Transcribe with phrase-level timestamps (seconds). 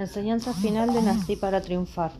[0.00, 2.12] Enseñanza final de Nací para triunfar.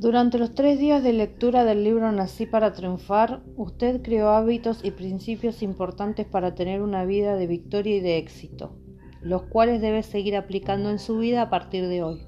[0.00, 4.90] Durante los tres días de lectura del libro Nací para triunfar, usted creó hábitos y
[4.90, 8.76] principios importantes para tener una vida de victoria y de éxito,
[9.22, 12.26] los cuales debe seguir aplicando en su vida a partir de hoy.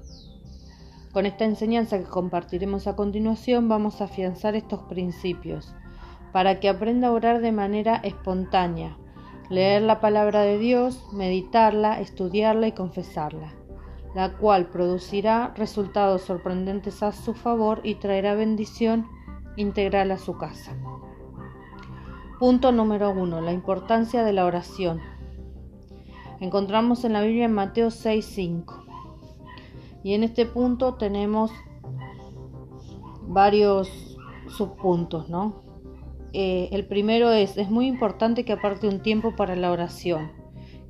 [1.11, 5.75] Con esta enseñanza que compartiremos a continuación vamos a afianzar estos principios,
[6.31, 8.97] para que aprenda a orar de manera espontánea,
[9.51, 13.53] leer la palabra de Dios, meditarla, estudiarla y confesarla,
[14.15, 19.07] la cual producirá resultados sorprendentes a su favor y traerá bendición
[19.57, 20.71] integral a su casa.
[22.39, 23.41] Punto número 1.
[23.41, 25.01] La importancia de la oración.
[26.39, 28.85] Encontramos en la Biblia en Mateo 6:5.
[30.01, 31.51] Y en este punto tenemos
[33.27, 35.70] varios subpuntos, ¿no?
[36.33, 40.31] Eh, el primero es, es muy importante que aparte un tiempo para la oración,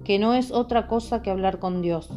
[0.04, 2.12] que no es otra cosa que hablar con Dios.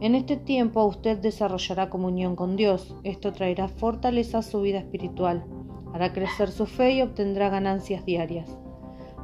[0.00, 2.96] En este tiempo usted desarrollará comunión con Dios.
[3.04, 5.44] Esto traerá fortaleza a su vida espiritual,
[5.92, 8.58] hará crecer su fe y obtendrá ganancias diarias.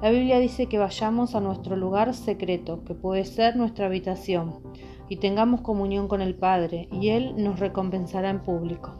[0.00, 4.60] La Biblia dice que vayamos a nuestro lugar secreto, que puede ser nuestra habitación,
[5.08, 8.92] y tengamos comunión con el Padre, y Él nos recompensará en público.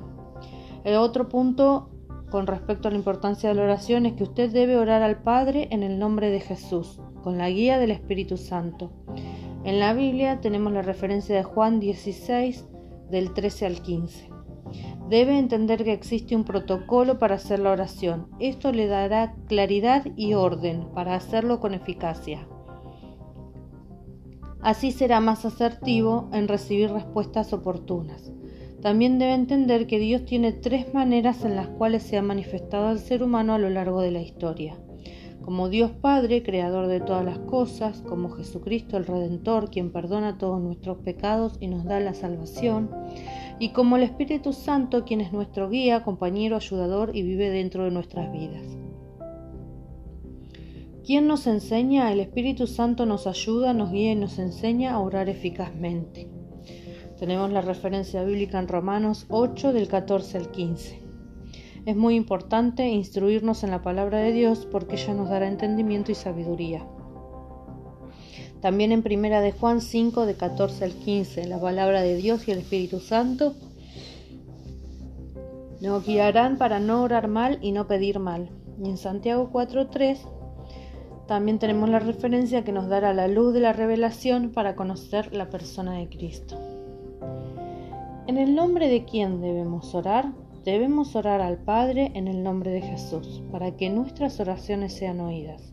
[0.83, 1.91] El otro punto
[2.31, 5.69] con respecto a la importancia de la oración es que usted debe orar al Padre
[5.71, 8.93] en el nombre de Jesús, con la guía del Espíritu Santo.
[9.65, 12.67] En la Biblia tenemos la referencia de Juan 16,
[13.11, 14.31] del 13 al 15.
[15.09, 18.29] Debe entender que existe un protocolo para hacer la oración.
[18.41, 22.47] Esto le dará claridad y orden para hacerlo con eficacia.
[24.61, 28.33] Así será más asertivo en recibir respuestas oportunas.
[28.83, 33.01] También debe entender que Dios tiene tres maneras en las cuales se ha manifestado al
[33.01, 34.79] ser humano a lo largo de la historia.
[35.43, 40.61] Como Dios Padre, creador de todas las cosas, como Jesucristo el Redentor, quien perdona todos
[40.61, 42.91] nuestros pecados y nos da la salvación,
[43.59, 47.91] y como el Espíritu Santo, quien es nuestro guía, compañero, ayudador y vive dentro de
[47.91, 48.62] nuestras vidas.
[51.05, 52.12] ¿Quién nos enseña?
[52.12, 56.38] El Espíritu Santo nos ayuda, nos guía y nos enseña a orar eficazmente.
[57.19, 61.01] Tenemos la referencia bíblica en Romanos 8 del 14 al 15.
[61.84, 66.15] Es muy importante instruirnos en la palabra de Dios porque ella nos dará entendimiento y
[66.15, 66.87] sabiduría.
[68.61, 72.53] También en Primera de Juan 5 de 14 al 15, la palabra de Dios y
[72.53, 73.55] el Espíritu Santo
[75.81, 78.50] nos guiarán para no orar mal y no pedir mal.
[78.81, 80.19] Y en Santiago 4.3
[81.27, 85.50] también tenemos la referencia que nos dará la luz de la revelación para conocer la
[85.50, 86.59] persona de Cristo.
[88.28, 90.34] ¿En el nombre de quién debemos orar?
[90.62, 95.72] Debemos orar al Padre en el nombre de Jesús, para que nuestras oraciones sean oídas.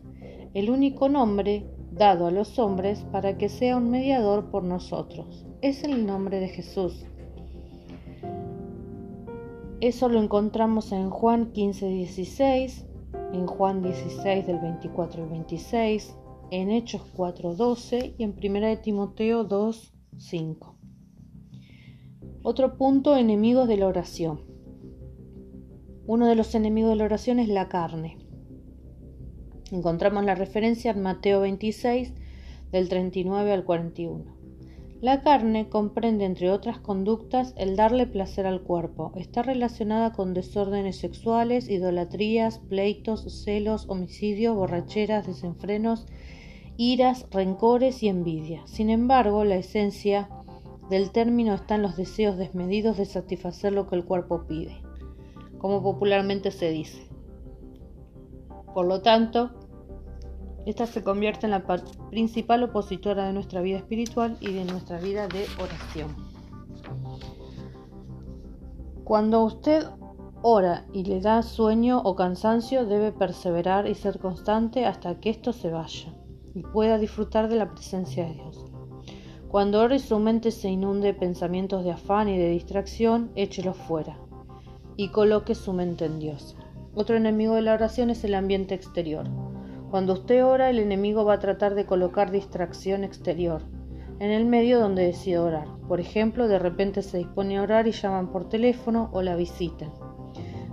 [0.54, 5.44] El único nombre dado a los hombres para que sea un mediador por nosotros.
[5.60, 7.04] Es el nombre de Jesús.
[9.82, 12.86] Eso lo encontramos en Juan 15, 16,
[13.34, 16.16] en Juan 16 del 24 al 26,
[16.52, 20.75] en Hechos 4, 12 y en 1 de Timoteo 2, 5.
[22.48, 24.40] Otro punto, enemigos de la oración.
[26.06, 28.18] Uno de los enemigos de la oración es la carne.
[29.72, 32.14] Encontramos la referencia en Mateo 26,
[32.70, 34.36] del 39 al 41.
[35.00, 39.10] La carne comprende, entre otras conductas, el darle placer al cuerpo.
[39.16, 46.06] Está relacionada con desórdenes sexuales, idolatrías, pleitos, celos, homicidios, borracheras, desenfrenos,
[46.76, 48.64] iras, rencores y envidia.
[48.68, 50.28] Sin embargo, la esencia
[50.88, 54.80] del término están los deseos desmedidos de satisfacer lo que el cuerpo pide,
[55.58, 57.08] como popularmente se dice.
[58.74, 59.50] Por lo tanto,
[60.66, 61.64] esta se convierte en la
[62.10, 66.14] principal opositora de nuestra vida espiritual y de nuestra vida de oración.
[69.04, 69.84] Cuando usted
[70.42, 75.52] ora y le da sueño o cansancio, debe perseverar y ser constante hasta que esto
[75.52, 76.12] se vaya
[76.54, 78.65] y pueda disfrutar de la presencia de Dios.
[79.48, 84.18] Cuando ore su mente se inunde de pensamientos de afán y de distracción, échelos fuera
[84.96, 86.56] y coloque su mente en Dios.
[86.94, 89.28] Otro enemigo de la oración es el ambiente exterior.
[89.90, 93.62] Cuando usted ora, el enemigo va a tratar de colocar distracción exterior
[94.18, 95.68] en el medio donde decide orar.
[95.88, 99.92] Por ejemplo, de repente se dispone a orar y llaman por teléfono o la visitan.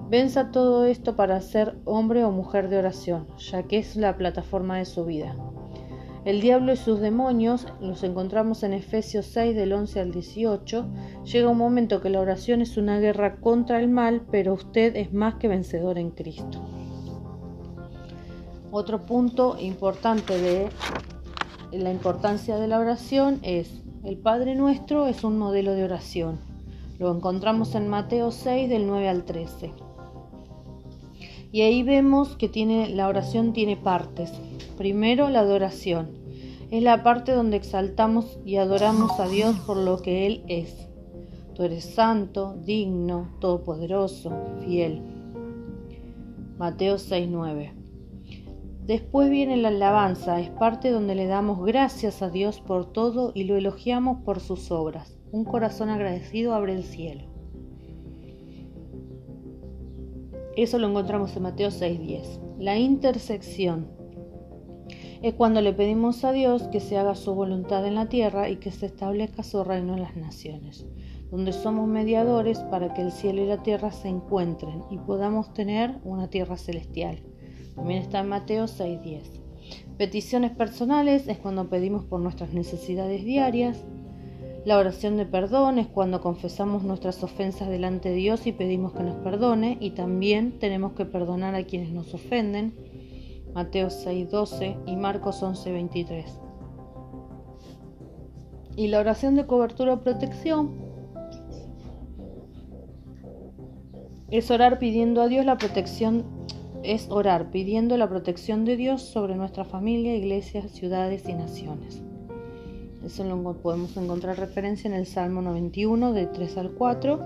[0.10, 4.78] Venza todo esto para ser hombre o mujer de oración, ya que es la plataforma
[4.78, 5.36] de su vida.
[6.25, 10.86] El diablo y sus demonios, los encontramos en Efesios 6 del 11 al 18,
[11.25, 15.12] llega un momento que la oración es una guerra contra el mal, pero usted es
[15.12, 16.64] más que vencedor en Cristo.
[18.72, 20.70] Otro punto importante de
[21.74, 26.40] la importancia de la oración es, el Padre Nuestro es un modelo de oración.
[27.00, 29.74] Lo encontramos en Mateo 6 del 9 al 13.
[31.54, 32.50] Y ahí vemos que
[32.96, 34.32] la oración tiene partes.
[34.76, 36.10] Primero la adoración.
[36.72, 40.90] Es la parte donde exaltamos y adoramos a Dios por lo que Él es.
[41.54, 44.32] Tú eres santo, digno, todopoderoso,
[44.66, 45.04] fiel.
[46.58, 47.72] Mateo 6:9.
[48.88, 53.44] Después viene la alabanza, es parte donde le damos gracias a Dios por todo y
[53.44, 55.20] lo elogiamos por sus obras.
[55.32, 57.32] Un corazón agradecido abre el cielo.
[60.56, 62.40] Eso lo encontramos en Mateo 6:10.
[62.60, 63.88] La intersección
[65.24, 68.58] es cuando le pedimos a Dios que se haga su voluntad en la tierra y
[68.58, 70.86] que se establezca su reino en las naciones,
[71.32, 76.00] donde somos mediadores para que el cielo y la tierra se encuentren y podamos tener
[76.04, 77.24] una tierra celestial.
[77.76, 79.42] También está en Mateo 6:10.
[79.98, 83.86] Peticiones personales es cuando pedimos por nuestras necesidades diarias,
[84.65, 89.04] la oración de perdón es cuando confesamos nuestras ofensas delante de Dios y pedimos que
[89.04, 92.74] nos perdone y también tenemos que perdonar a quienes nos ofenden.
[93.54, 96.39] Mateo 6:12 y Marcos 11:23.
[98.77, 100.71] Y la oración de cobertura o protección
[104.31, 106.25] es orar pidiendo a Dios la protección
[106.83, 112.04] es orar pidiendo la protección de Dios sobre nuestra familia, iglesias, ciudades y naciones.
[113.06, 117.20] Eso lo podemos encontrar referencia en el Salmo 91 de 3 al 4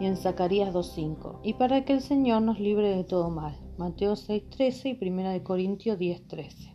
[0.00, 1.40] y en Zacarías 2.5.
[1.42, 3.58] Y para que el Señor nos libre de todo mal.
[3.76, 6.74] Mateo 6.13 y 1 de Corintios 10.13.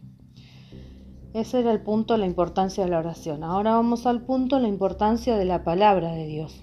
[1.33, 3.45] Ese era el punto, la importancia de la oración.
[3.45, 6.62] Ahora vamos al punto, la importancia de la palabra de Dios.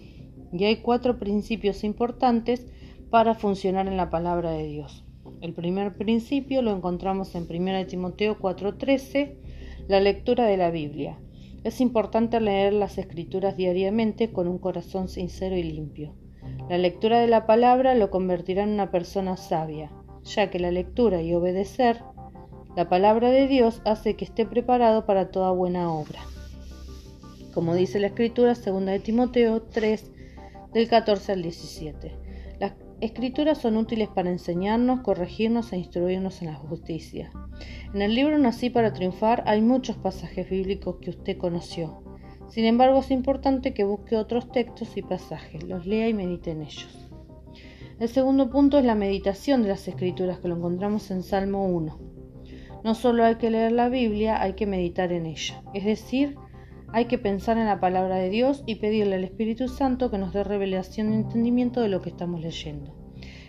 [0.52, 2.66] Y hay cuatro principios importantes
[3.08, 5.04] para funcionar en la palabra de Dios.
[5.40, 9.36] El primer principio lo encontramos en 1 Timoteo 4:13,
[9.88, 11.18] la lectura de la Biblia.
[11.64, 16.14] Es importante leer las escrituras diariamente con un corazón sincero y limpio.
[16.68, 19.90] La lectura de la palabra lo convertirá en una persona sabia,
[20.24, 22.02] ya que la lectura y obedecer
[22.76, 26.20] la palabra de Dios hace que esté preparado para toda buena obra.
[27.52, 30.12] Como dice la escritura 2 de Timoteo 3
[30.72, 32.27] del 14 al 17.
[33.00, 37.30] Escrituras son útiles para enseñarnos, corregirnos e instruirnos en la justicia
[37.94, 42.02] en el libro Nací para triunfar hay muchos pasajes bíblicos que usted conoció.
[42.50, 46.62] Sin embargo, es importante que busque otros textos y pasajes, los lea y medite en
[46.62, 47.08] ellos.
[47.98, 51.98] El segundo punto es la meditación de las escrituras que lo encontramos en Salmo 1.
[52.84, 55.62] No solo hay que leer la Biblia, hay que meditar en ella.
[55.72, 56.36] Es decir,
[56.92, 60.32] hay que pensar en la palabra de Dios y pedirle al Espíritu Santo que nos
[60.32, 62.94] dé revelación y entendimiento de lo que estamos leyendo.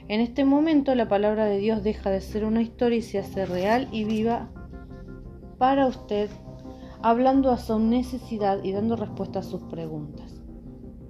[0.07, 3.45] En este momento la palabra de Dios deja de ser una historia y se hace
[3.45, 4.49] real y viva
[5.57, 6.29] para usted,
[7.01, 10.41] hablando a su necesidad y dando respuesta a sus preguntas.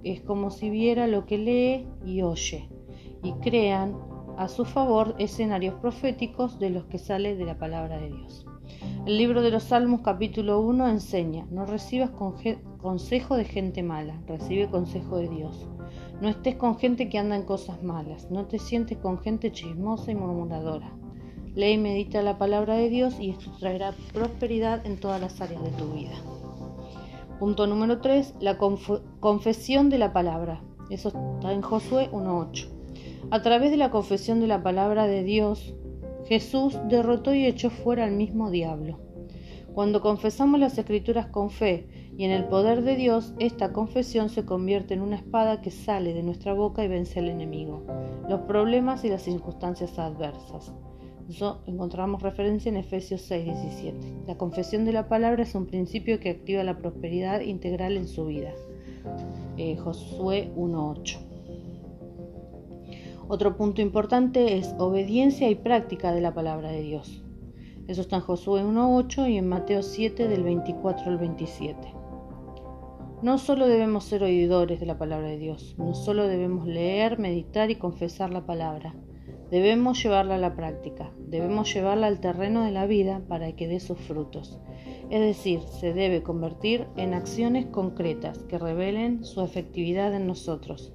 [0.04, 2.68] Es como si viera lo que lee y oye,
[3.22, 3.96] y crean
[4.36, 8.46] a su favor escenarios proféticos de los que sale de la palabra de Dios.
[9.06, 14.68] El libro de los Salmos capítulo 1 enseña, no recibas consejo de gente mala, recibe
[14.68, 15.66] consejo de Dios.
[16.20, 20.12] No estés con gente que anda en cosas malas, no te sientes con gente chismosa
[20.12, 20.92] y murmuradora.
[21.54, 25.64] Lee y medita la palabra de Dios y esto traerá prosperidad en todas las áreas
[25.64, 26.14] de tu vida.
[27.38, 30.62] Punto número 3, la confesión de la palabra.
[30.90, 32.68] Eso está en Josué 1.8.
[33.30, 35.74] A través de la confesión de la palabra de Dios,
[36.30, 39.00] Jesús derrotó y echó fuera al mismo diablo.
[39.74, 44.44] Cuando confesamos las escrituras con fe y en el poder de Dios, esta confesión se
[44.44, 47.82] convierte en una espada que sale de nuestra boca y vence al enemigo,
[48.28, 50.72] los problemas y las circunstancias adversas.
[51.28, 54.26] Eso encontramos referencia en Efesios 6:17.
[54.28, 58.26] La confesión de la palabra es un principio que activa la prosperidad integral en su
[58.26, 58.52] vida.
[59.56, 61.29] Eh, Josué 1:8.
[63.32, 67.22] Otro punto importante es obediencia y práctica de la palabra de Dios.
[67.86, 71.94] Eso está en Josué 1.8 y en Mateo 7 del 24 al 27.
[73.22, 77.70] No solo debemos ser oidores de la palabra de Dios, no solo debemos leer, meditar
[77.70, 78.96] y confesar la palabra,
[79.48, 83.78] debemos llevarla a la práctica, debemos llevarla al terreno de la vida para que dé
[83.78, 84.58] sus frutos.
[85.08, 90.92] Es decir, se debe convertir en acciones concretas que revelen su efectividad en nosotros.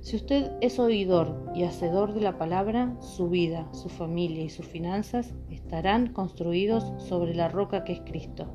[0.00, 4.66] Si usted es oidor y hacedor de la palabra, su vida, su familia y sus
[4.66, 8.46] finanzas estarán construidos sobre la roca que es Cristo.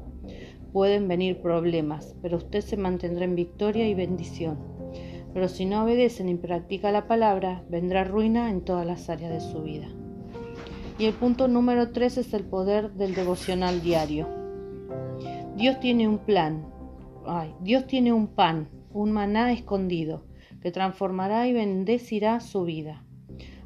[0.71, 4.57] Pueden venir problemas, pero usted se mantendrá en victoria y bendición.
[5.33, 9.41] Pero si no obedece ni practica la palabra, vendrá ruina en todas las áreas de
[9.41, 9.87] su vida.
[10.97, 14.27] Y el punto número 3 es el poder del devocional diario.
[15.57, 16.65] Dios tiene un plan.
[17.25, 20.23] Ay, Dios tiene un pan, un maná escondido,
[20.63, 23.03] que transformará y bendecirá su vida.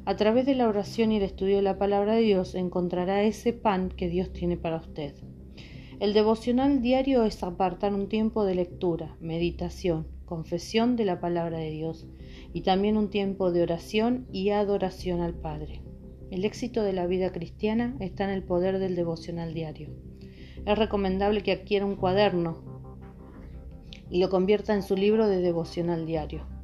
[0.04, 3.52] A través de la oración y el estudio de la palabra de Dios encontrará ese
[3.52, 5.14] pan que Dios tiene para usted.
[6.00, 11.70] El devocional diario es apartar un tiempo de lectura, meditación, confesión de la palabra de
[11.70, 12.08] Dios
[12.52, 15.82] y también un tiempo de oración y adoración al Padre.
[16.32, 19.90] El éxito de la vida cristiana está en el poder del devocional diario.
[20.66, 22.60] Es recomendable que adquiera un cuaderno
[24.10, 26.57] y lo convierta en su libro de devocional diario.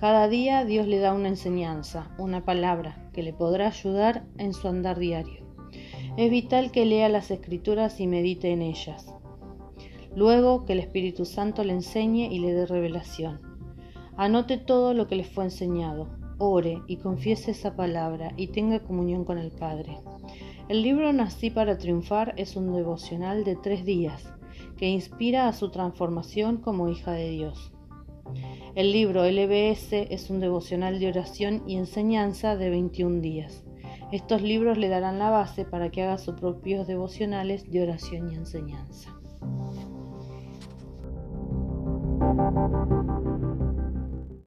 [0.00, 4.68] Cada día Dios le da una enseñanza, una palabra que le podrá ayudar en su
[4.68, 5.44] andar diario.
[6.16, 9.12] Es vital que lea las escrituras y medite en ellas.
[10.14, 13.40] Luego que el Espíritu Santo le enseñe y le dé revelación.
[14.16, 19.24] Anote todo lo que le fue enseñado, ore y confiese esa palabra y tenga comunión
[19.24, 19.98] con el Padre.
[20.68, 24.32] El libro Nací para Triunfar es un devocional de tres días
[24.76, 27.72] que inspira a su transformación como hija de Dios.
[28.74, 33.64] El libro LBS es un devocional de oración y enseñanza de 21 días.
[34.12, 38.36] Estos libros le darán la base para que haga sus propios devocionales de oración y
[38.36, 39.14] enseñanza.